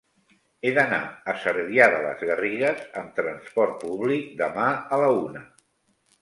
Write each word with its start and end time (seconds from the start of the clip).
He 0.61 0.69
d'anar 0.77 1.01
a 1.33 1.35
Cervià 1.43 1.87
de 1.95 1.99
les 2.05 2.23
Garrigues 2.29 2.81
amb 3.03 3.13
trasport 3.19 3.77
públic 3.85 4.33
demà 4.41 4.67
a 4.97 5.01
la 5.05 5.13
una. 5.29 5.45